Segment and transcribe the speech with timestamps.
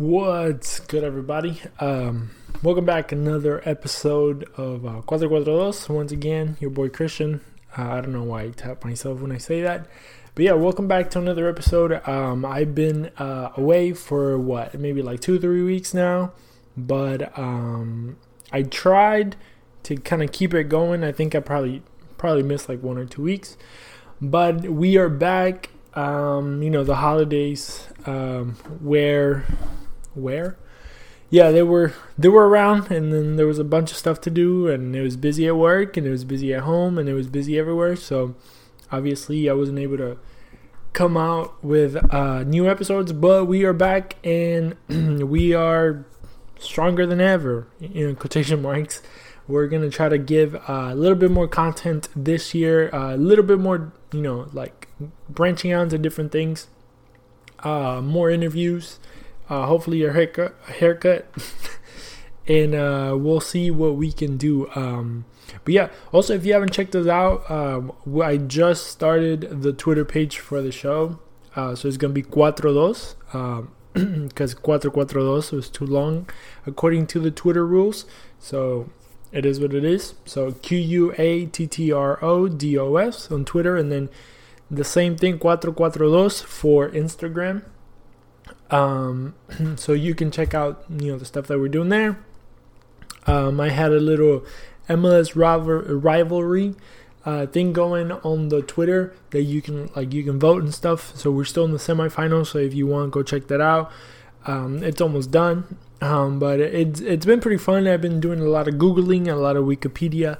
[0.00, 1.60] What's good, everybody?
[1.78, 2.30] Um,
[2.62, 3.12] welcome back.
[3.12, 5.92] Another episode of uh, 442.
[5.92, 7.42] Once again, your boy Christian.
[7.76, 9.86] Uh, I don't know why I tap myself when I say that.
[10.34, 12.00] But yeah, welcome back to another episode.
[12.08, 16.32] Um, I've been uh, away for what, maybe like two, three weeks now.
[16.78, 18.16] But um,
[18.50, 19.36] I tried
[19.82, 21.04] to kind of keep it going.
[21.04, 21.82] I think I probably
[22.16, 23.58] probably missed like one or two weeks.
[24.18, 25.68] But we are back.
[25.92, 29.44] Um, you know, the holidays um, where
[30.14, 30.56] where.
[31.30, 34.30] Yeah they were they were around and then there was a bunch of stuff to
[34.30, 37.14] do and it was busy at work and it was busy at home and it
[37.14, 38.34] was busy everywhere so
[38.90, 40.18] obviously i wasn't able to
[40.92, 44.76] come out with uh, new episodes but we are back and
[45.30, 46.04] we are
[46.58, 49.02] stronger than ever In quotation marks.
[49.48, 53.44] We're gonna try to give uh, a little bit more content this year a little
[53.44, 54.88] bit more you know like
[55.28, 56.68] branching out into different things
[57.60, 58.98] uh, more interviews
[59.50, 61.26] uh, hopefully a haircut, haircut,
[62.46, 64.70] and uh, we'll see what we can do.
[64.74, 65.24] Um,
[65.64, 67.92] but yeah, also if you haven't checked us out, um,
[68.22, 71.18] I just started the Twitter page for the show,
[71.56, 73.16] uh, so it's gonna be cuatro dos.
[73.26, 76.28] because um, cuatro cuatro dos was too long
[76.64, 78.06] according to the Twitter rules.
[78.38, 78.88] So
[79.32, 80.14] it is what it is.
[80.24, 84.08] So Q U A T T R O D O S on Twitter, and then
[84.70, 87.64] the same thing cuatro cuatro dos for Instagram.
[88.70, 89.34] Um,
[89.76, 92.18] so you can check out you know the stuff that we're doing there.
[93.26, 94.44] Um, I had a little
[94.88, 96.74] MLS rivalry
[97.24, 101.14] uh, thing going on the Twitter that you can like you can vote and stuff.
[101.16, 102.48] So we're still in the semifinals.
[102.48, 103.90] So if you want, go check that out.
[104.46, 107.86] Um, it's almost done, um, but it's it's been pretty fun.
[107.86, 110.38] I've been doing a lot of googling, a lot of Wikipedia.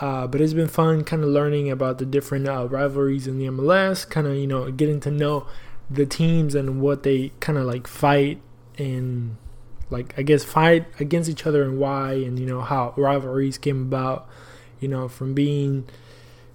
[0.00, 3.44] Uh, but it's been fun kind of learning about the different uh, rivalries in the
[3.46, 5.46] MLS, kind of, you know, getting to know
[5.90, 8.40] the teams and what they kind of like fight
[8.78, 9.36] and
[9.90, 13.82] like I guess fight against each other and why and you know how rivalries came
[13.82, 14.28] about,
[14.78, 15.88] you know, from being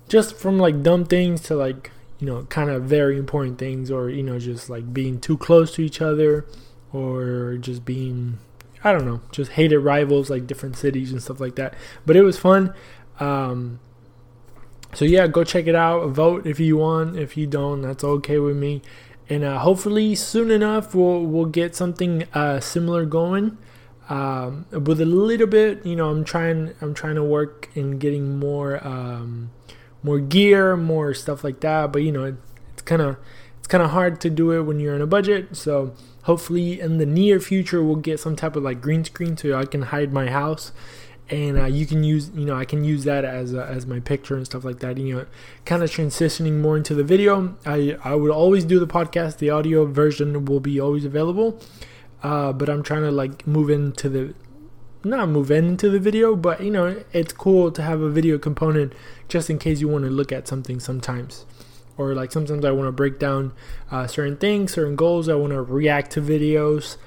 [0.08, 4.10] just from like dumb things to like, you know, kind of very important things or
[4.10, 6.46] you know just like being too close to each other
[6.94, 8.40] or just being
[8.86, 11.74] I don't know, just hated rivals like different cities and stuff like that.
[12.06, 12.74] But it was fun.
[13.20, 13.82] Um
[14.94, 16.08] so yeah, go check it out.
[16.12, 17.18] Vote if you want.
[17.18, 18.82] If you don't, that's okay with me
[19.30, 23.58] and uh, hopefully soon enough we'll we'll get something uh, similar going.
[24.08, 28.38] Um, with a little bit, you know, I'm trying I'm trying to work in getting
[28.38, 29.52] more um,
[30.04, 31.92] more gear, more stuff like that.
[31.92, 32.36] But you know, it,
[32.74, 33.18] it's kind of
[33.58, 35.58] it's kind of hard to do it when you're on a budget.
[35.58, 39.58] So hopefully in the near future we'll get some type of like green screen so
[39.58, 40.72] I can hide my house
[41.30, 44.00] and uh, you can use you know I can use that as a, as my
[44.00, 44.98] picture and stuff like that.
[44.98, 45.26] You know,
[45.66, 47.56] kind of transitioning more into the video.
[47.66, 49.38] I I would always do the podcast.
[49.38, 51.60] The audio version will be always available,
[52.24, 54.34] uh, but I'm trying to like move into the
[55.04, 58.94] not move into the video, but you know it's cool to have a video component
[59.28, 61.46] just in case you want to look at something sometimes.
[61.98, 63.54] Or like sometimes I want to break down
[63.90, 65.30] uh, certain things, certain goals.
[65.30, 66.98] I want to react to videos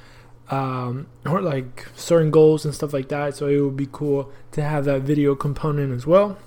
[0.50, 3.36] um, or like certain goals and stuff like that.
[3.36, 6.38] So it would be cool to have that video component as well.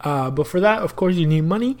[0.00, 1.78] Uh, but for that, of course, you need money.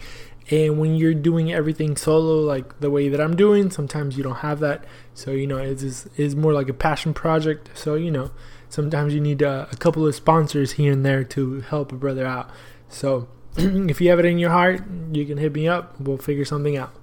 [0.50, 4.36] And when you're doing everything solo, like the way that I'm doing, sometimes you don't
[4.36, 4.84] have that.
[5.14, 7.70] So you know, it's is more like a passion project.
[7.74, 8.30] So you know,
[8.68, 12.26] sometimes you need uh, a couple of sponsors here and there to help a brother
[12.26, 12.50] out.
[12.88, 15.98] So if you have it in your heart, you can hit me up.
[15.98, 16.94] We'll figure something out.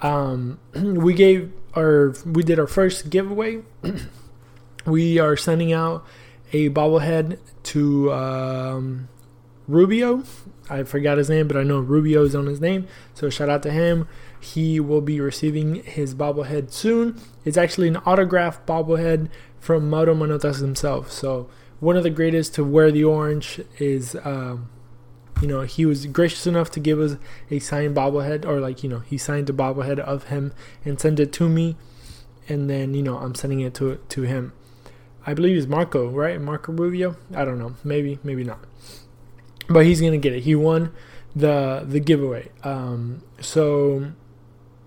[0.00, 3.62] Um, we gave our we did our first giveaway.
[4.86, 6.04] we are sending out
[6.52, 9.08] a bobblehead to um,
[9.66, 10.22] Rubio.
[10.70, 12.86] I forgot his name, but I know Rubio is on his name.
[13.14, 14.08] So shout out to him.
[14.40, 17.20] He will be receiving his bobblehead soon.
[17.44, 19.28] It's actually an autographed bobblehead
[19.58, 21.10] from Mauro Manotas himself.
[21.10, 21.48] So
[21.80, 24.68] one of the greatest to wear the orange is um,
[25.40, 27.16] you know, he was gracious enough to give us
[27.50, 30.52] a signed bobblehead, or like, you know, he signed a bobblehead of him
[30.84, 31.76] and sent it to me,
[32.48, 34.52] and then you know, I'm sending it to to him.
[35.26, 36.40] I believe it's Marco, right?
[36.40, 37.16] Marco Rubio.
[37.34, 38.60] I don't know, maybe, maybe not,
[39.68, 40.42] but he's gonna get it.
[40.42, 40.92] He won
[41.36, 42.50] the the giveaway.
[42.64, 44.12] Um, so,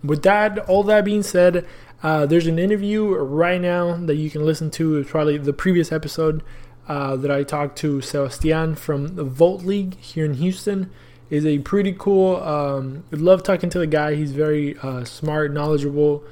[0.03, 1.65] with that, all that being said,
[2.03, 4.97] uh, there's an interview right now that you can listen to.
[4.97, 6.43] It's probably the previous episode
[6.87, 10.91] uh, that I talked to Sebastian from the Volt League here in Houston.
[11.29, 12.35] Is a pretty cool.
[12.43, 14.15] Um, love talking to the guy.
[14.15, 16.25] He's very uh, smart, knowledgeable,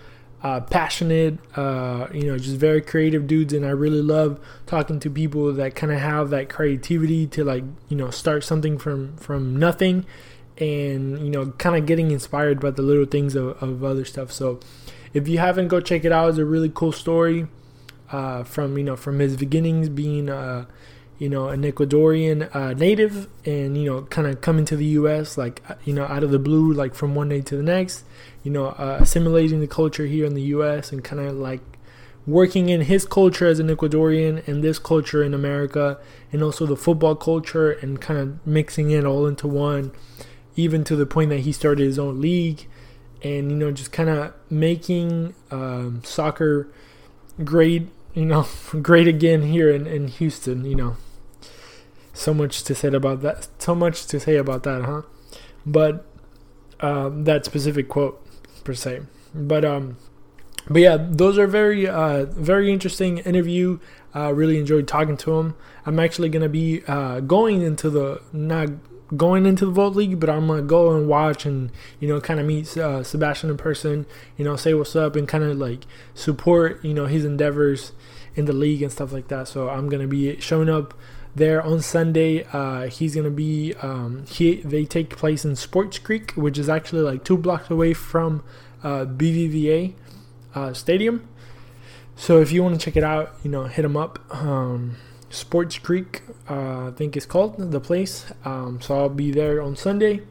[0.43, 1.39] uh, passionate.
[1.55, 5.73] Uh, you know, just very creative dudes, and I really love talking to people that
[5.73, 10.05] kind of have that creativity to like you know start something from from nothing,
[10.57, 14.33] and you know kind of getting inspired by the little things of, of other stuff.
[14.33, 14.59] So
[15.13, 16.29] If you haven't, go check it out.
[16.29, 17.47] It's a really cool story
[18.11, 20.65] uh, from you know from his beginnings being uh,
[21.17, 25.37] you know an Ecuadorian uh, native and you know kind of coming to the U.S.
[25.37, 28.03] like uh, you know out of the blue like from one day to the next.
[28.43, 30.91] You know uh, assimilating the culture here in the U.S.
[30.91, 31.61] and kind of like
[32.25, 35.97] working in his culture as an Ecuadorian and this culture in America,
[36.31, 39.91] and also the football culture, and kind of mixing it all into one,
[40.55, 42.67] even to the point that he started his own league,
[43.23, 46.67] and you know just kind of making um, soccer
[47.43, 47.87] great,
[48.19, 48.47] you know,
[48.81, 50.65] great again here in, in Houston.
[50.65, 50.97] You know,
[52.13, 53.47] so much to say about that.
[53.59, 55.01] So much to say about that, huh?
[55.65, 56.05] But
[56.79, 58.23] um, that specific quote
[58.63, 59.01] per se,
[59.33, 59.97] but um
[60.69, 63.79] but yeah, those are very, uh, very interesting interview.
[64.15, 65.55] Uh, really enjoyed talking to him.
[65.85, 68.69] I'm actually gonna be uh, going into the not
[69.15, 72.39] going into the Volt League, but I'm gonna go and watch and you know kind
[72.39, 74.05] of meet uh, Sebastian in person.
[74.37, 77.91] You know, say what's up and kind of like support you know his endeavors
[78.35, 79.47] in the league and stuff like that.
[79.47, 80.93] So I'm gonna be showing up
[81.35, 82.43] there on Sunday.
[82.51, 87.01] Uh, he's gonna be um, he they take place in Sports Creek, which is actually
[87.01, 88.43] like two blocks away from
[88.83, 89.93] uh, BBVA
[90.55, 91.27] uh, Stadium.
[92.15, 94.19] So if you want to check it out, you know, hit him up.
[94.29, 94.97] Um,
[95.29, 98.25] Sports Creek, uh, I think it's called the place.
[98.43, 100.21] Um, so I'll be there on Sunday.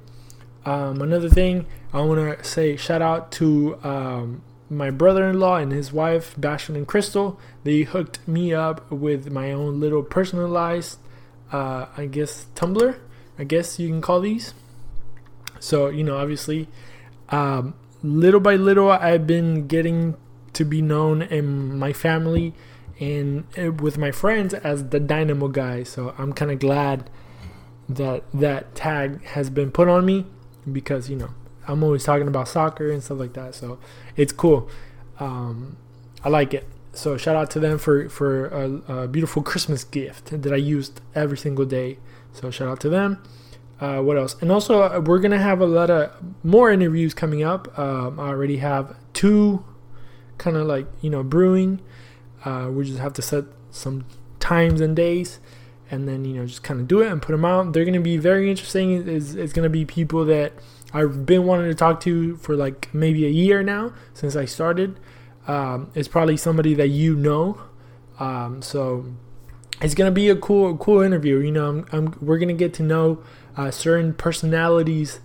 [0.65, 5.93] Um, another thing I want to say shout out to um, my brother-in-law and his
[5.93, 7.41] wife Bastion and Crystal.
[7.65, 10.99] They hooked me up with my own little personalized,
[11.53, 12.99] uh, I guess tumbler.
[13.39, 14.53] I guess you can call these.
[15.61, 16.69] So you know, obviously,
[17.31, 20.17] um, little by little, I've been getting
[20.55, 22.53] to be known in my family
[23.01, 25.83] and uh, with my friends as the Dynamo guy.
[25.83, 27.11] So I'm kind of glad
[27.89, 30.27] that that tag has been put on me
[30.71, 31.31] because you know
[31.67, 33.55] I'm always talking about soccer and stuff like that.
[33.55, 33.79] So
[34.17, 34.69] it's cool.
[35.21, 35.77] Um,
[36.25, 36.67] I like it.
[36.93, 41.01] So shout out to them for for a, a beautiful Christmas gift that I used
[41.15, 41.99] every single day.
[42.33, 43.23] So shout out to them.
[43.81, 44.35] Uh, what else?
[44.41, 46.11] And also, uh, we're gonna have a lot of
[46.43, 47.79] more interviews coming up.
[47.79, 49.65] Um, I already have two,
[50.37, 51.81] kind of like you know brewing.
[52.49, 54.07] Uh, we just have to set some
[54.41, 55.39] times and days,
[55.91, 57.73] and then you know just kind of do it and put them out.
[57.75, 59.07] They're gonna be very interesting.
[59.07, 60.55] It's, it's gonna be people that
[60.95, 64.99] I've been wanting to talk to for like maybe a year now since I started.
[65.47, 67.61] Um, it's probably somebody that you know.
[68.19, 69.05] Um, so
[69.83, 71.39] it's gonna be a cool, cool interview.
[71.41, 73.23] You know, I'm, I'm, we're gonna get to know
[73.59, 75.21] uh, certain personalities.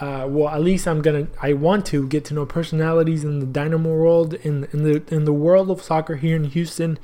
[0.00, 1.28] Uh, well, at least I'm gonna.
[1.40, 5.24] I want to get to know personalities in the Dynamo world, in in the in
[5.24, 6.98] the world of soccer here in Houston,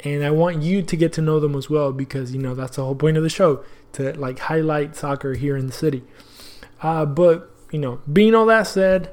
[0.00, 2.76] and I want you to get to know them as well because you know that's
[2.76, 6.02] the whole point of the show to like highlight soccer here in the city.
[6.82, 9.10] Uh, but you know, being all that said,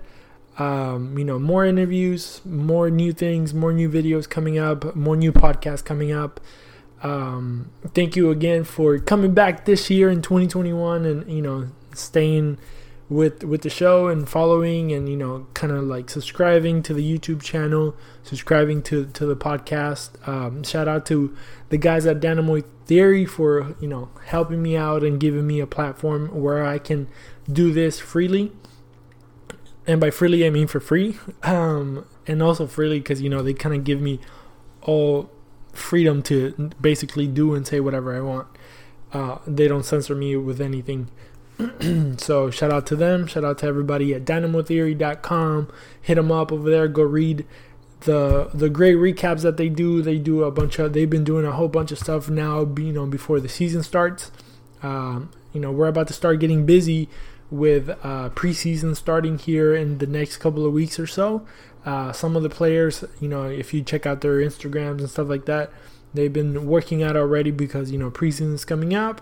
[0.60, 5.32] um, you know, more interviews, more new things, more new videos coming up, more new
[5.32, 6.42] podcasts coming up.
[7.02, 12.60] Um, thank you again for coming back this year in 2021 and you know staying
[13.12, 17.04] with with the show and following and you know kind of like subscribing to the
[17.04, 17.94] YouTube channel,
[18.24, 20.12] subscribing to to the podcast.
[20.26, 21.36] Um, shout out to
[21.68, 25.68] the guys at Dynamo Theory for you know helping me out and giving me a
[25.68, 27.10] platform where I can
[27.52, 28.54] do this freely.
[29.86, 33.54] And by freely I mean for free, um, and also freely because you know they
[33.54, 34.22] kind of give me
[34.84, 35.30] all
[35.74, 38.48] freedom to basically do and say whatever I want.
[39.12, 41.10] Uh, they don't censor me with anything.
[42.18, 43.28] so shout out to them.
[43.28, 45.72] Shout out to everybody at dynamotheory.com.
[46.02, 46.88] Hit them up over there.
[46.88, 47.46] Go read
[48.02, 50.02] the the great recaps that they do.
[50.02, 50.94] They do a bunch of.
[50.94, 52.62] They've been doing a whole bunch of stuff now.
[52.62, 54.32] You know, before the season starts.
[54.84, 57.10] Um, you know, we're about to start getting busy
[57.52, 61.46] with uh, preseason starting here in the next couple of weeks or so.
[61.86, 65.28] Uh, some of the players, you know, if you check out their Instagrams and stuff
[65.28, 65.72] like that,
[66.14, 69.22] they've been working out already because you know preseason is coming up,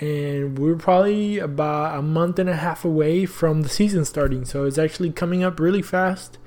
[0.00, 4.44] and we're probably about a month and a half away from the season starting.
[4.44, 6.38] So it's actually coming up really fast.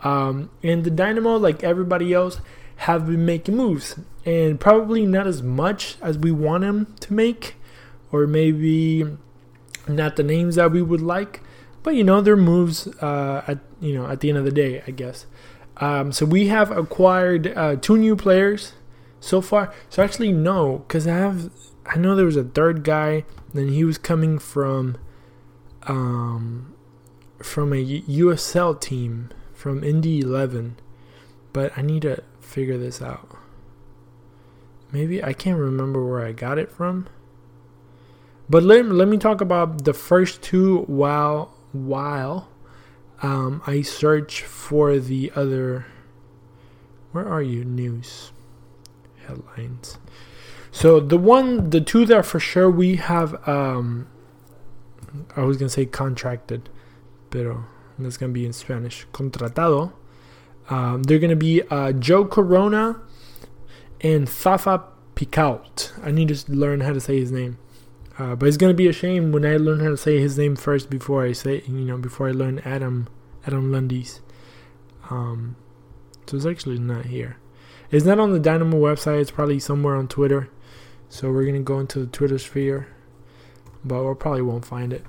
[0.00, 2.40] Um, and the Dynamo, like everybody else,
[2.80, 7.54] have been making moves, and probably not as much as we want them to make,
[8.12, 9.04] or maybe
[9.88, 11.40] not the names that we would like
[11.86, 14.82] but you know their moves uh, at you know at the end of the day,
[14.88, 15.24] I guess.
[15.76, 18.72] Um, so we have acquired uh, two new players
[19.20, 19.72] so far.
[19.88, 21.48] So actually no, because I have
[21.88, 23.24] I know there was a third guy,
[23.54, 24.96] and he was coming from
[25.84, 26.74] um,
[27.42, 30.76] from a USL team from Indy Eleven,
[31.52, 33.36] but I need to figure this out.
[34.92, 37.08] Maybe I can't remember where I got it from.
[38.48, 42.48] But let, let me talk about the first two while while
[43.22, 45.86] um, I search for the other.
[47.12, 47.64] Where are you?
[47.64, 48.32] News
[49.26, 49.98] headlines.
[50.76, 53.48] So the one, the two that for sure we have.
[53.48, 54.08] Um,
[55.34, 56.68] I was gonna say contracted,
[57.30, 57.64] pero
[57.98, 59.06] that's gonna be in Spanish.
[59.10, 59.94] Contratado.
[60.68, 63.00] Um, they're gonna be uh, Joe Corona
[64.02, 65.94] and Fafa Picault.
[66.04, 67.56] I need to learn how to say his name.
[68.18, 70.56] Uh, but it's gonna be a shame when I learn how to say his name
[70.56, 73.08] first before I say you know before I learn Adam
[73.46, 74.20] Adam Lundy's.
[75.08, 75.56] Um,
[76.26, 77.38] so it's actually not here.
[77.90, 79.20] It's not on the Dynamo website.
[79.20, 80.50] It's probably somewhere on Twitter.
[81.08, 82.88] So we're gonna go into the Twitter sphere,
[83.84, 85.04] but we probably won't find it.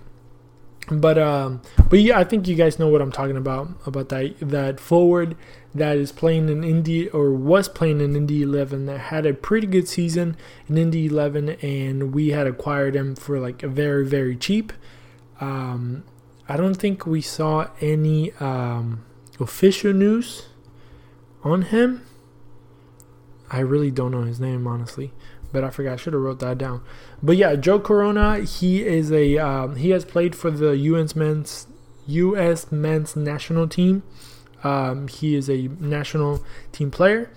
[0.89, 4.35] But um, but yeah, I think you guys know what I'm talking about about that
[4.39, 5.35] that forward
[5.75, 9.67] that is playing in Indy or was playing in Indy 11 that had a pretty
[9.67, 14.37] good season in Indy 11, and we had acquired him for like a very very
[14.37, 14.71] cheap.
[15.41, 16.03] Um,
[16.47, 19.03] I don't think we saw any um,
[19.41, 20.47] official news
[21.43, 22.06] on him.
[23.49, 25.13] I really don't know his name honestly,
[25.51, 25.93] but I forgot.
[25.93, 26.81] I should have wrote that down.
[27.21, 28.39] But yeah, Joe Corona.
[28.39, 31.15] He is a um, he has played for the U.S.
[31.15, 31.67] men's
[32.07, 32.71] U.S.
[32.71, 34.03] men's national team.
[34.63, 37.31] Um, he is a national team player.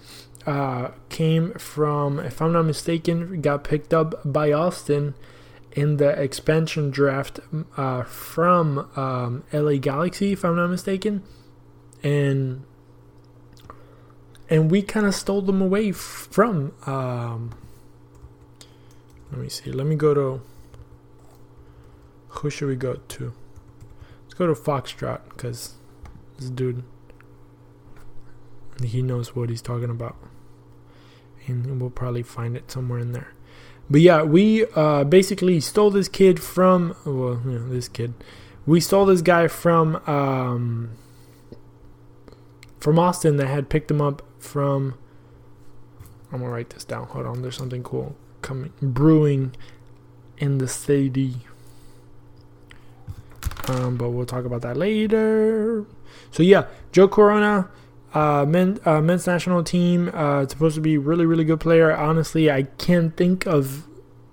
[0.47, 5.15] Uh, came from, if I'm not mistaken, got picked up by Austin
[5.73, 7.41] in the expansion draft
[7.77, 11.23] uh, from um, LA Galaxy, if I'm not mistaken,
[12.03, 12.65] and
[14.51, 16.73] and we kind of stole them away from.
[16.85, 17.53] Um,
[19.31, 19.71] let me see.
[19.71, 20.41] Let me go to.
[22.29, 23.33] Who should we go to?
[24.25, 25.75] Let's go to Foxtrot because
[26.39, 26.83] this dude.
[28.83, 30.17] He knows what he's talking about,
[31.47, 33.35] and we'll probably find it somewhere in there.
[33.91, 36.97] But yeah, we uh, basically stole this kid from.
[37.05, 38.15] Well, you know, this kid.
[38.67, 40.97] We stole this guy from um,
[42.81, 44.95] from Austin that had picked him up from.
[46.33, 47.07] I'm gonna write this down.
[47.09, 49.55] Hold on, there's something cool coming brewing
[50.39, 51.37] in the city.
[53.69, 55.85] Um, but we'll talk about that later.
[56.31, 57.69] So yeah, Joe Corona,
[58.15, 60.11] uh, men, uh, men's national team.
[60.13, 61.95] Uh, supposed to be really, really good player.
[61.95, 63.87] Honestly, I can't think of,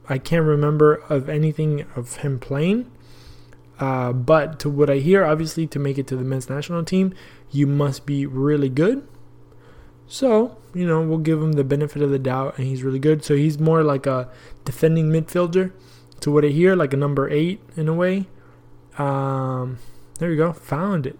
[0.09, 2.89] I can't remember of anything of him playing.
[3.79, 7.13] Uh, but to what I hear, obviously, to make it to the men's national team,
[7.51, 9.07] you must be really good.
[10.07, 13.23] So, you know, we'll give him the benefit of the doubt, and he's really good.
[13.23, 14.29] So he's more like a
[14.65, 15.71] defending midfielder.
[16.21, 18.25] To what I hear, like a number eight in a way.
[18.97, 19.77] Um,
[20.17, 21.19] there you go, found it.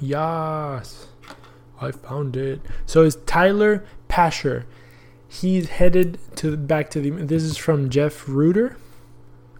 [0.00, 1.08] Yes,
[1.80, 2.60] I found it.
[2.86, 4.66] So it's Tyler Pasher.
[5.28, 7.10] He's headed to back to the.
[7.10, 8.76] This is from Jeff Rueter.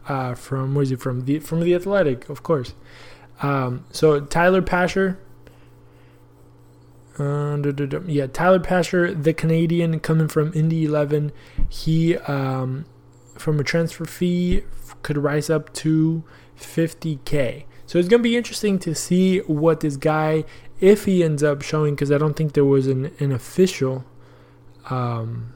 [0.06, 1.24] Uh, from where is he from?
[1.24, 2.74] The from the Athletic, of course.
[3.42, 5.18] Um, so Tyler Pasher.
[7.16, 7.56] Uh,
[8.06, 11.30] yeah, Tyler Pasher, the Canadian coming from Indy 11.
[11.68, 12.86] He, um,
[13.38, 14.62] from a transfer fee,
[15.02, 16.24] could rise up to
[16.58, 17.66] 50k.
[17.86, 20.44] So it's going to be interesting to see what this guy,
[20.80, 24.04] if he ends up showing, because I don't think there was an, an official,
[24.88, 25.52] um,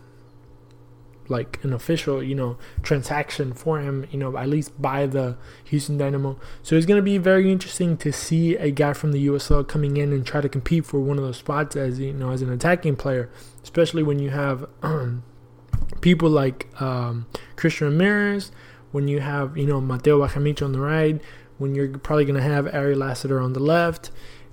[1.29, 5.97] like an official, you know, transaction for him, you know, at least by the Houston
[5.99, 6.39] Dynamo.
[6.63, 9.97] So it's going to be very interesting to see a guy from the USL coming
[9.97, 12.51] in and try to compete for one of those spots as, you know, as an
[12.51, 13.31] attacking player,
[13.63, 15.23] especially when you have um,
[16.01, 18.51] people like um, Christian Ramirez,
[18.91, 21.21] when you have, you know, Mateo Bajamich on the right,
[21.59, 24.11] when you're probably going to have Ari Lassiter on the left.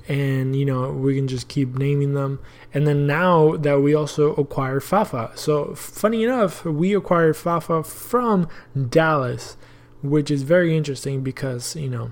[0.08, 2.40] And, you know, we can just keep naming them.
[2.74, 5.32] And then now that we also acquired Fafa.
[5.34, 8.48] So, funny enough, we acquired Fafa from
[8.90, 9.58] Dallas,
[10.04, 12.12] which is very interesting because, you know,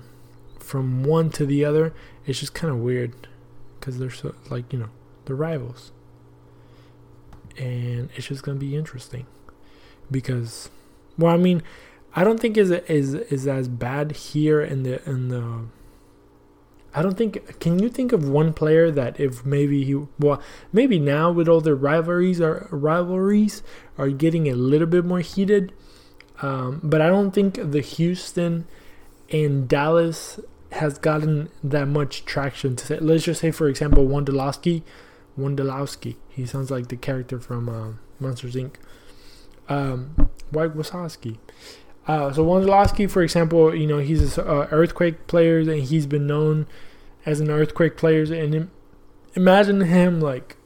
[0.58, 1.94] from one to the other,
[2.26, 3.12] it's just kind of weird
[3.78, 4.88] because they're so, like, you know,
[5.26, 5.92] they're rivals.
[7.56, 9.26] And it's just going to be interesting
[10.10, 10.68] because,
[11.16, 11.62] well, I mean,
[12.14, 15.66] I don't think is is is as bad here in the in the.
[16.94, 17.58] I don't think.
[17.58, 20.40] Can you think of one player that if maybe he well
[20.72, 23.62] maybe now with all the rivalries are rivalries
[23.98, 25.72] are getting a little bit more heated,
[26.40, 28.66] um, but I don't think the Houston
[29.30, 30.38] and Dallas
[30.70, 32.76] has gotten that much traction.
[32.76, 34.82] To say, let's just say, for example, Wondolowski,
[35.38, 36.14] Wondolowski.
[36.28, 38.76] He sounds like the character from uh, Monsters Inc.
[39.68, 41.38] Um, White Wazowski.
[42.06, 46.26] Uh, so Wondolowski, for example, you know he's an uh, earthquake player, and he's been
[46.26, 46.66] known
[47.24, 48.22] as an earthquake player.
[48.22, 48.70] And
[49.34, 50.56] imagine him like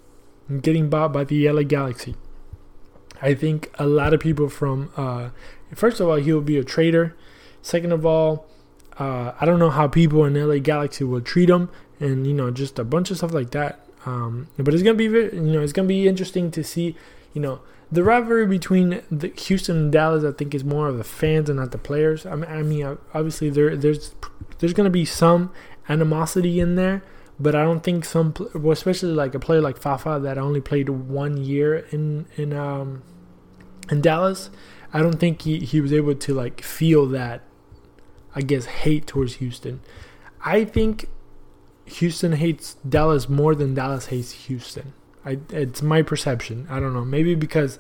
[0.63, 2.17] getting bought by the LA Galaxy.
[3.21, 5.31] I think a lot of people from uh,
[5.75, 7.17] first of all he will be a traitor.
[7.63, 8.47] Second of all,
[8.99, 12.51] uh, I don't know how people in LA Galaxy will treat him, and you know
[12.51, 13.85] just a bunch of stuff like that.
[14.07, 16.97] Um, but it's gonna be you know it's gonna be interesting to see
[17.33, 20.25] you know the rivalry between the Houston and Dallas.
[20.25, 22.27] I think is more of the fans and not the players.
[22.27, 24.15] I mean, I mean obviously there there's
[24.59, 25.53] there's gonna be some
[25.89, 27.03] animosity in there
[27.41, 30.89] but I don't think some, well, especially like a player like Fafa that only played
[30.89, 33.03] one year in in um
[33.91, 34.51] in Dallas.
[34.93, 37.43] I don't think he, he was able to like feel that,
[38.35, 39.81] I guess, hate towards Houston.
[40.45, 41.09] I think
[41.85, 44.95] Houston hates Dallas more than Dallas hates Houston.
[45.29, 46.67] I it's my perception.
[46.71, 47.05] I don't know.
[47.05, 47.79] Maybe because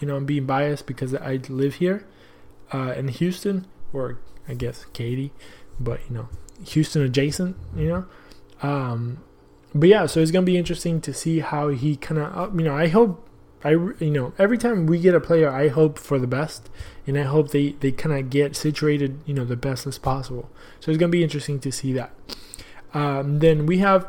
[0.00, 2.06] you know I'm being biased because I live here
[2.72, 4.18] uh, in Houston, or
[4.48, 5.32] I guess Katy,
[5.80, 6.28] but you know
[6.64, 7.56] Houston adjacent.
[7.76, 8.04] You know.
[8.62, 9.22] Um,
[9.74, 12.64] but yeah, so it's gonna be interesting to see how he kind of, uh, you
[12.64, 13.28] know, I hope,
[13.62, 16.70] I you know, every time we get a player, I hope for the best,
[17.06, 20.50] and I hope they they kind of get situated, you know, the best as possible.
[20.80, 22.12] So it's gonna be interesting to see that.
[22.94, 24.08] Um, then we have,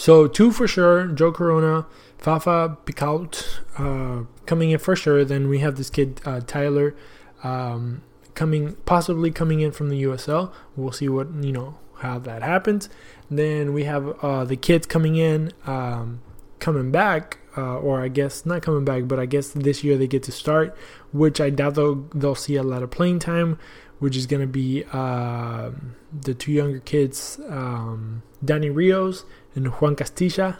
[0.00, 1.86] so two for sure, Joe Corona,
[2.18, 5.24] Fafa Picault, uh, coming in for sure.
[5.24, 6.94] Then we have this kid uh, Tyler.
[7.42, 8.02] Um,
[8.34, 10.52] coming possibly coming in from the USL.
[10.76, 12.88] We'll see what you know how that happens.
[13.30, 16.20] Then we have uh, the kids coming in, um,
[16.58, 20.06] coming back, uh, or I guess not coming back, but I guess this year they
[20.06, 20.76] get to start,
[21.12, 23.58] which I doubt they'll, they'll see a lot of playing time,
[24.00, 25.70] which is going to be uh,
[26.12, 30.58] the two younger kids, um, Danny Rios and Juan Castilla.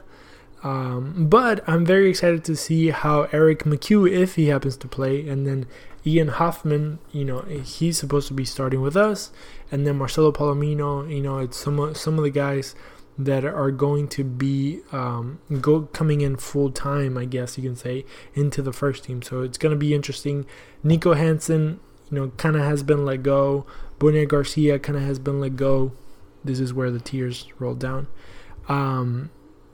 [0.62, 5.26] Um, but I'm very excited to see how Erik McCue, if he happens to play,
[5.26, 5.66] and then
[6.06, 9.32] Ian Hoffman, you know, he's supposed to be starting with us,
[9.72, 12.74] and then Marcelo Palomino, you know, it's some of, some of the guys
[13.18, 17.76] that are going to be um, go coming in full time, I guess you can
[17.76, 19.20] say, into the first team.
[19.22, 20.46] So it's going to be interesting.
[20.84, 23.66] Niko Hansen, you know, kind of has been let go.
[23.98, 25.92] Boniek Garcia kind of has been let go.
[26.44, 28.08] This is where the tears roll down.
[28.68, 29.30] Um,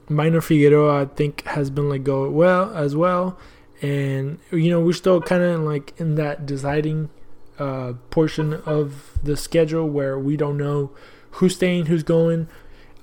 [0.08, 3.38] Maynor Figueroa, I think, has been let go well as well
[3.82, 7.10] and you know we're still kind of like in that deciding
[7.58, 10.90] uh, portion of the schedule where we don't know
[11.32, 12.48] who's staying, who's going.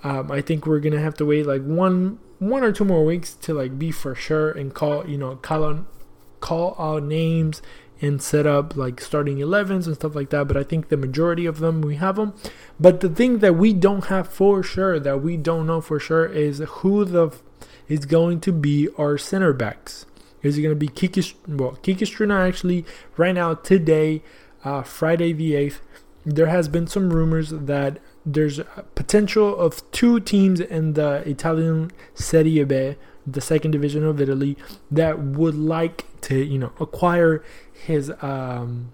[0.03, 3.33] Um, I think we're gonna have to wait like one one or two more weeks
[3.35, 5.85] to like be for sure and call you know call on
[6.39, 7.61] call out names
[8.03, 10.47] and set up like starting 11s and stuff like that.
[10.47, 12.33] But I think the majority of them we have them.
[12.79, 16.25] But the thing that we don't have for sure, that we don't know for sure,
[16.25, 17.31] is who the
[17.87, 20.05] is going to be our center backs.
[20.41, 21.23] Is it going to be Kiki?
[21.47, 22.85] Well, Kiki Struna actually
[23.15, 24.21] right now today,
[24.65, 25.81] uh, Friday the eighth.
[26.25, 28.59] There has been some rumors that there's
[28.95, 34.57] potential of two teams in the Italian Serie B, the second division of Italy,
[34.91, 38.91] that would like to you know acquire his um,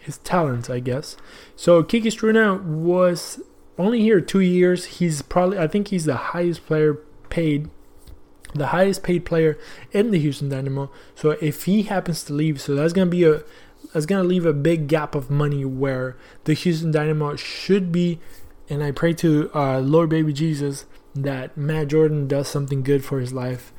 [0.00, 1.16] his talents, I guess.
[1.56, 3.40] So Kiki Struna was
[3.78, 4.84] only here two years.
[4.86, 6.94] He's probably I think he's the highest player
[7.28, 7.70] paid
[8.54, 9.58] the highest paid player
[9.92, 10.90] in the Houston Dynamo.
[11.14, 13.42] So if he happens to leave, so that's gonna be a
[13.92, 18.18] that's gonna leave a big gap of money where the Houston Dynamo should be.
[18.68, 23.20] And I pray to uh, Lord Baby Jesus that Matt Jordan does something good for
[23.20, 23.72] his life.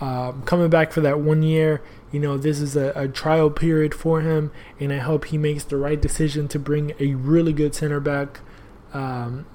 [0.00, 3.94] Um, coming back for that one year, you know, this is a, a trial period
[3.94, 7.74] for him, and I hope he makes the right decision to bring a really good
[7.74, 8.40] center back.
[8.92, 9.46] Um,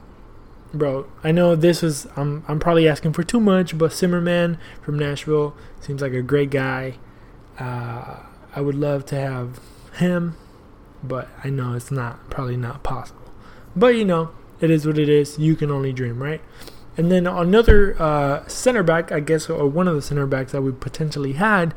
[0.74, 4.98] bro, I know this is I'm I'm probably asking for too much, but Zimmerman from
[4.98, 6.96] Nashville seems like a great guy.
[7.60, 8.18] Uh,
[8.56, 9.60] I would love to have
[9.98, 10.36] him,
[11.04, 13.32] but I know it's not probably not possible.
[13.76, 15.38] But you know, it is what it is.
[15.38, 16.42] You can only dream, right?
[17.02, 20.62] And then another uh, center back, I guess, or one of the center backs that
[20.62, 21.74] we potentially had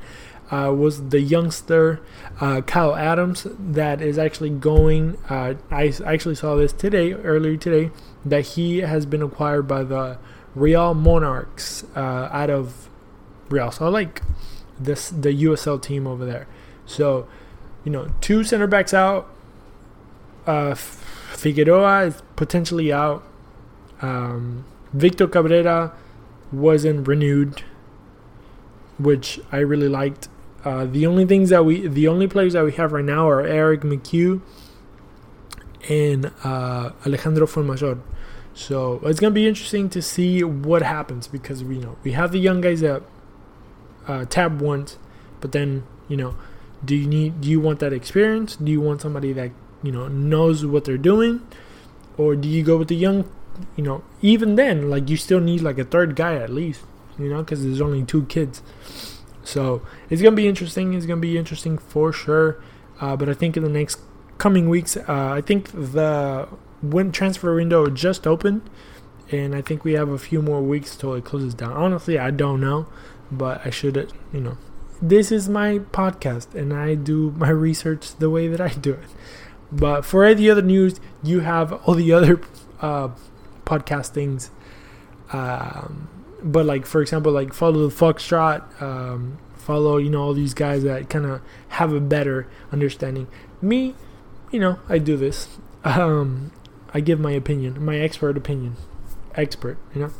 [0.51, 2.03] uh, was the youngster
[2.43, 5.17] uh, Kyle Adams that is actually going.
[5.31, 7.91] Uh, I actually saw this today, earlier today,
[8.23, 10.19] that he has been acquired by the
[10.55, 12.91] Real Monarchs uh, out of
[13.49, 14.21] Real Salt Lake,
[14.79, 16.47] this the USL team over there.
[16.85, 17.27] So,
[17.83, 19.35] you know, two center backs out.
[20.47, 23.25] Uh, Figueroa is potentially out.
[24.03, 25.93] Um, Victor Cabrera
[26.53, 27.63] wasn't renewed,
[28.97, 30.29] which I really liked.
[30.65, 33.43] Uh, the only things that we, the only players that we have right now are
[33.43, 34.41] Erik McCue
[35.89, 38.01] and uh, Alejandro Fuenmayor.
[38.55, 42.39] So it's gonna be interesting to see what happens because we know we have the
[42.39, 43.03] young guys that
[44.07, 44.97] uh, Tab wants,
[45.41, 46.37] but then you know,
[46.85, 48.55] do you need do you want that experience?
[48.55, 49.51] Do you want somebody that
[49.83, 51.45] you know knows what they're doing,
[52.17, 53.29] or do you go with the young?
[53.77, 56.81] You know, even then, like you still need like a third guy at least.
[57.19, 58.63] You know, because there's only two kids.
[59.45, 60.95] So it's gonna be interesting.
[60.95, 62.63] It's gonna be interesting for sure.
[63.01, 64.01] Uh, but I think in the next
[64.39, 66.49] coming weeks, uh, I think the
[66.81, 68.63] when transfer window just opened,
[69.31, 71.73] and I think we have a few more weeks till it closes down.
[71.73, 72.87] Honestly, I don't know,
[73.31, 74.59] but I should, you know,
[75.01, 79.09] this is my podcast, and I do my research the way that I do it.
[79.73, 82.41] But for the other news, you have all the other
[82.81, 83.09] uh,
[83.65, 84.51] podcastings.
[85.33, 86.09] Um,
[86.43, 90.83] but like for example, like follow the Foxtrot, um, follow you know all these guys
[90.85, 93.29] that kind of have a better understanding.
[93.63, 93.95] Me,
[94.51, 95.49] you know, I do this.
[95.85, 96.53] Um,
[96.93, 98.77] I give my opinion, my expert opinion,
[99.35, 99.79] expert.
[99.95, 100.11] You know.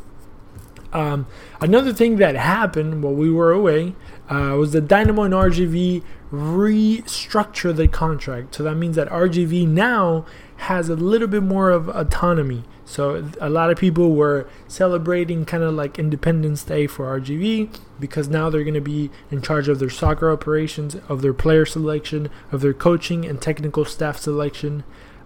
[0.93, 1.27] Um,
[1.59, 3.95] another thing that happened while we were away
[4.29, 8.55] uh, was the Dynamo and RGV restructure the contract.
[8.55, 10.25] So that means that RGV now
[10.57, 12.63] has a little bit more of autonomy.
[12.85, 18.29] So a lot of people were celebrating kind of like Independence Day for RGV because
[18.29, 22.29] now they're going to be in charge of their soccer operations, of their player selection,
[22.51, 24.83] of their coaching and technical staff selection.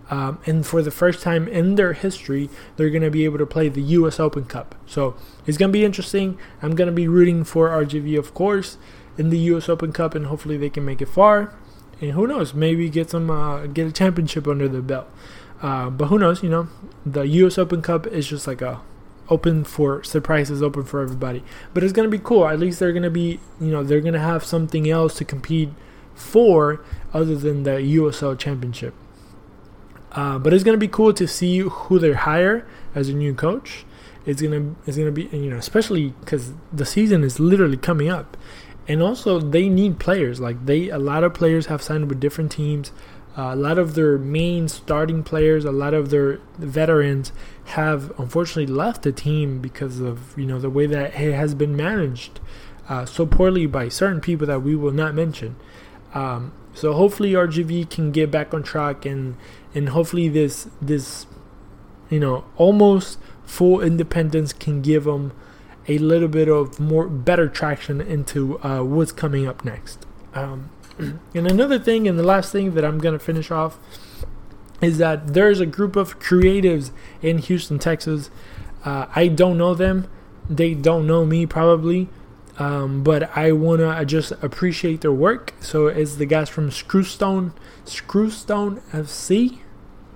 [0.09, 3.45] Um, and for the first time in their history, they're going to be able to
[3.45, 4.19] play the U.S.
[4.19, 4.75] Open Cup.
[4.87, 6.39] So it's going to be interesting.
[6.61, 8.77] I'm going to be rooting for RGV, of course,
[9.17, 9.69] in the U.S.
[9.69, 11.53] Open Cup, and hopefully they can make it far.
[12.01, 15.07] And who knows, maybe get some uh, get a championship under their belt.
[15.61, 16.41] Uh, but who knows?
[16.41, 16.67] You know,
[17.05, 17.57] the U.S.
[17.57, 18.81] Open Cup is just like a
[19.29, 21.43] open for surprises, open for everybody.
[21.73, 22.47] But it's gonna be cool.
[22.47, 25.69] At least they're gonna be, you know, they're gonna have something else to compete
[26.15, 28.93] for other than the USL Championship.
[30.11, 33.85] Uh, but it's gonna be cool to see who they hire as a new coach.
[34.25, 38.35] It's gonna it's gonna be you know especially because the season is literally coming up,
[38.87, 40.39] and also they need players.
[40.39, 42.91] Like they a lot of players have signed with different teams.
[43.41, 47.31] A lot of their main starting players, a lot of their veterans
[47.65, 51.75] have unfortunately left the team because of you know the way that it has been
[51.75, 52.39] managed
[52.89, 55.55] uh, so poorly by certain people that we will not mention.
[56.13, 59.37] Um, so hopefully RGV can get back on track and
[59.73, 61.27] and hopefully this this
[62.09, 65.31] you know almost full independence can give them
[65.87, 70.05] a little bit of more better traction into uh, what's coming up next.
[70.33, 70.69] Um,
[71.33, 73.79] and another thing, and the last thing that I'm going to finish off
[74.81, 78.29] is that there's a group of creatives in Houston, Texas.
[78.85, 80.09] Uh, I don't know them.
[80.49, 82.09] They don't know me probably.
[82.57, 85.53] Um, but I want to just appreciate their work.
[85.61, 87.53] So it's the guys from Screwstone,
[87.85, 89.59] Screwstone FC,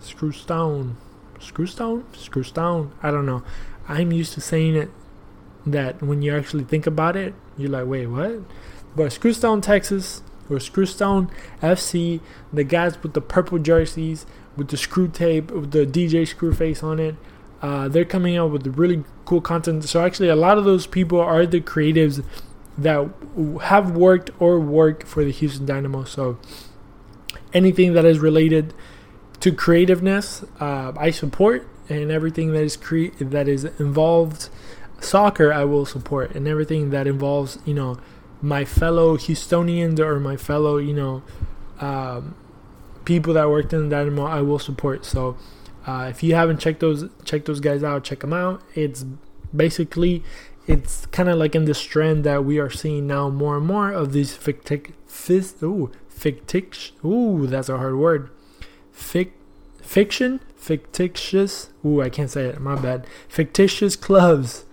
[0.02, 0.96] Screwstone,
[1.40, 2.92] Screwstone, Screwstone.
[3.02, 3.44] I don't know.
[3.88, 4.92] I'm used to saying it
[5.66, 8.42] that when you actually think about it, you're like, wait, what?
[8.94, 11.30] But Screwstone, Texas, or Screwstone
[11.62, 12.20] FC,
[12.52, 14.26] the guys with the purple jerseys,
[14.56, 17.16] with the screw tape, with the DJ Screwface on it.
[17.62, 19.84] Uh, they're coming out with really cool content.
[19.86, 22.24] So actually, a lot of those people are the creatives
[22.78, 23.10] that
[23.62, 26.04] have worked or work for the Houston Dynamo.
[26.04, 26.38] So
[27.54, 28.74] anything that is related
[29.40, 34.50] to creativeness, uh, I support, and everything that is cre- that is involved
[35.00, 37.98] soccer, I will support, and everything that involves you know
[38.44, 41.24] my fellow Houstonians or my fellow you know
[41.80, 42.36] um,
[43.06, 45.06] people that worked in the Dynamo, I will support.
[45.06, 45.38] So
[45.88, 48.62] uh, if you haven't checked those check those guys out, check them out.
[48.76, 49.06] It's
[49.56, 50.24] basically
[50.66, 53.92] it's kind of like in this trend that we are seeing now more and more
[53.92, 58.30] of these fictic, fis, ooh, fictitious, ooh, that's a hard word.
[58.96, 59.32] Fic,
[59.82, 63.06] fiction, fictitious, ooh, I can't say it, my bad.
[63.28, 64.64] Fictitious clubs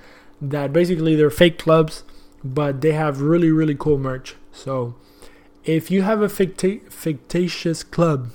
[0.40, 2.04] that basically they're fake clubs,
[2.42, 4.36] but they have really, really cool merch.
[4.52, 4.94] So
[5.64, 8.30] if you have a ficti- fictitious club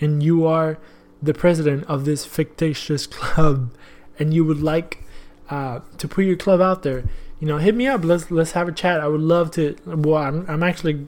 [0.00, 0.78] and you are
[1.22, 3.72] the president of this fictitious club
[4.18, 5.04] and you would like
[5.50, 7.04] uh, to put your club out there,
[7.38, 8.04] you know, hit me up.
[8.04, 9.00] Let's let's have a chat.
[9.00, 9.76] I would love to.
[9.84, 11.06] Well, I'm, I'm actually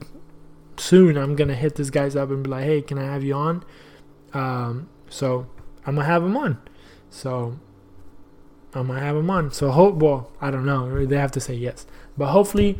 [0.75, 1.17] soon.
[1.17, 3.63] I'm gonna hit this guys up and be like, hey, can I have you on?
[4.33, 5.47] Um, so
[5.85, 6.59] I'm gonna have him on.
[7.09, 7.57] So
[8.73, 9.51] I'm gonna have him on.
[9.51, 9.95] So hope.
[9.95, 11.05] Well, I don't know.
[11.05, 11.85] They have to say yes,
[12.17, 12.79] but hopefully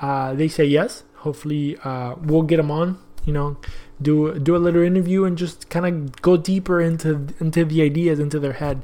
[0.00, 1.04] uh, they say yes.
[1.16, 2.98] Hopefully uh, we'll get them on.
[3.24, 3.56] You know,
[4.00, 8.18] do do a little interview and just kind of go deeper into into the ideas
[8.18, 8.82] into their head,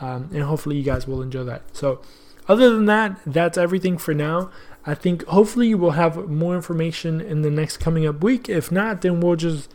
[0.00, 1.62] um, and hopefully you guys will enjoy that.
[1.72, 2.00] So,
[2.48, 4.50] other than that, that's everything for now.
[4.86, 8.48] I think hopefully we'll have more information in the next coming up week.
[8.48, 9.72] If not, then we'll just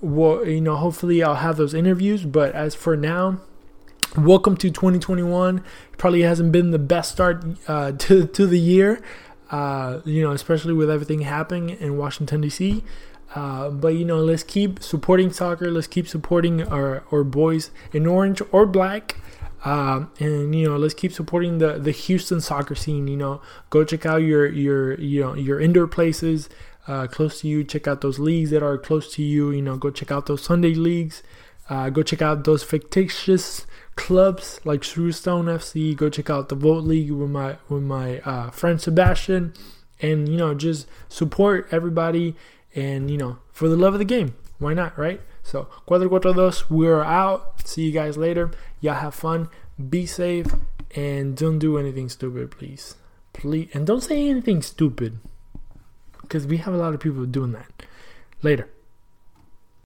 [0.00, 2.24] well, you know, hopefully I'll have those interviews.
[2.24, 3.40] But as for now,
[4.16, 5.62] welcome to 2021.
[5.96, 9.02] Probably hasn't been the best start uh, to to the year,
[9.50, 12.84] uh, you know, especially with everything happening in Washington D.C.
[13.34, 15.70] Uh, but you know, let's keep supporting soccer.
[15.70, 19.16] Let's keep supporting our our boys in orange or black.
[19.62, 23.06] Um, and you know, let's keep supporting the the Houston soccer scene.
[23.06, 26.48] You know, go check out your your you know your indoor places
[26.88, 27.62] uh, close to you.
[27.62, 29.50] Check out those leagues that are close to you.
[29.50, 31.22] You know, go check out those Sunday leagues.
[31.68, 33.64] Uh, go check out those fictitious
[33.96, 35.94] clubs like Screwstone FC.
[35.96, 39.54] Go check out the Volt League with my with my uh, friend Sebastian,
[40.00, 42.34] and you know, just support everybody.
[42.74, 45.20] And you know, for the love of the game, why not, right?
[45.42, 47.66] So, 442, we're out.
[47.66, 48.50] See you guys later.
[48.80, 49.48] Y'all have fun.
[49.88, 50.46] Be safe.
[50.94, 52.96] And don't do anything stupid, please.
[53.32, 53.68] Please.
[53.72, 55.18] And don't say anything stupid.
[56.20, 57.84] Because we have a lot of people doing that.
[58.42, 58.68] Later.